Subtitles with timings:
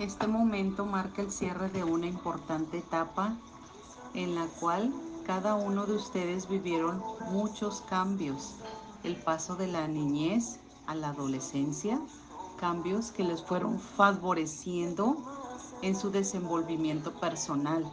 [0.00, 3.36] Este momento marca el cierre de una importante etapa
[4.14, 4.94] en la cual
[5.26, 8.54] cada uno de ustedes vivieron muchos cambios.
[9.04, 12.00] El paso de la niñez a la adolescencia,
[12.58, 15.18] cambios que les fueron favoreciendo
[15.82, 17.84] en su desenvolvimiento personal.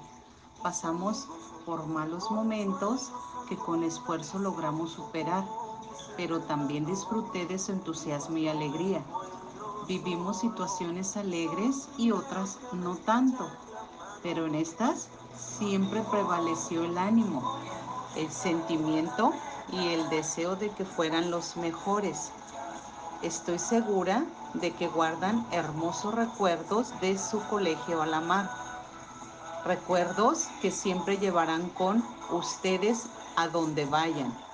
[0.63, 1.27] Pasamos
[1.65, 3.11] por malos momentos
[3.49, 5.43] que con esfuerzo logramos superar,
[6.15, 9.03] pero también disfruté de su entusiasmo y alegría.
[9.87, 13.49] Vivimos situaciones alegres y otras no tanto,
[14.21, 15.07] pero en estas
[15.57, 17.57] siempre prevaleció el ánimo,
[18.17, 19.31] el sentimiento
[19.71, 22.31] y el deseo de que fueran los mejores.
[23.21, 28.49] Estoy segura de que guardan hermosos recuerdos de su colegio a la mar.
[29.63, 33.07] Recuerdos que siempre llevarán con ustedes
[33.37, 34.46] a donde vayan.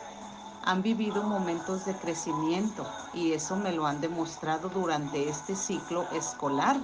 [0.65, 6.79] Han vivido momentos de crecimiento y eso me lo han demostrado durante este ciclo escolar.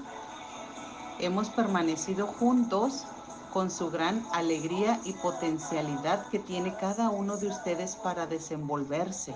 [1.20, 3.06] Hemos permanecido juntos
[3.54, 9.34] con su gran alegría y potencialidad que tiene cada uno de ustedes para desenvolverse.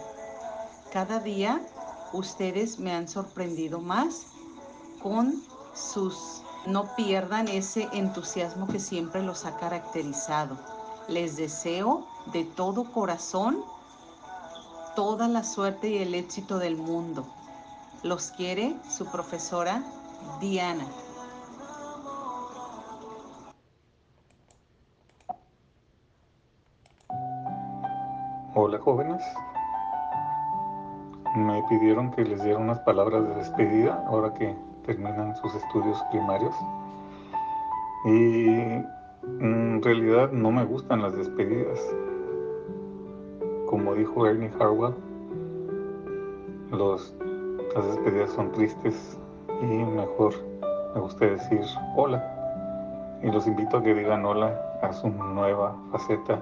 [0.91, 1.61] Cada día
[2.11, 4.27] ustedes me han sorprendido más
[5.01, 5.41] con
[5.73, 6.41] sus...
[6.65, 10.57] No pierdan ese entusiasmo que siempre los ha caracterizado.
[11.09, 13.65] Les deseo de todo corazón
[14.95, 17.25] toda la suerte y el éxito del mundo.
[18.03, 19.83] Los quiere su profesora
[20.39, 20.85] Diana.
[28.55, 29.23] Hola jóvenes,
[31.35, 34.55] me pidieron que les diera unas palabras de despedida ahora que
[34.85, 36.53] terminan sus estudios primarios.
[38.05, 38.47] Y
[39.39, 41.79] en realidad no me gustan las despedidas.
[43.73, 44.93] Como dijo Ernie Harwell,
[46.69, 47.11] los,
[47.75, 49.19] las despedidas son tristes
[49.63, 50.31] y mejor
[50.93, 51.59] me gusta decir
[51.95, 52.23] hola.
[53.23, 56.39] Y los invito a que digan hola a su nueva faceta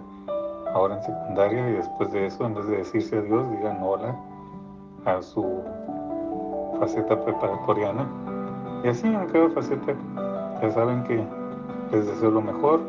[0.74, 4.14] ahora en secundaria y después de eso, en vez de decirse adiós, digan hola
[5.06, 5.64] a su
[6.82, 8.10] faceta preparatoriana.
[8.84, 9.94] Y así en cada faceta,
[10.62, 11.24] ya saben que
[11.94, 12.82] les deseo lo mejor.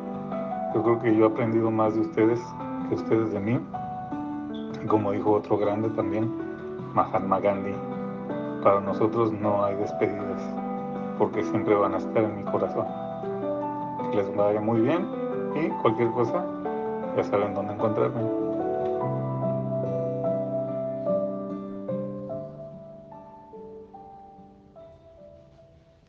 [0.74, 2.40] Yo creo que yo he aprendido más de ustedes
[2.88, 3.60] que ustedes de mí.
[4.82, 6.30] Y como dijo otro grande también,
[6.94, 7.74] Mahatma Gandhi,
[8.62, 10.42] para nosotros no hay despedidas,
[11.18, 12.86] porque siempre van a estar en mi corazón.
[14.10, 15.06] Que les vaya muy bien
[15.54, 16.44] y cualquier cosa,
[17.16, 18.22] ya saben dónde encontrarme.